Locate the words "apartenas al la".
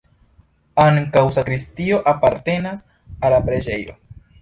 2.15-3.47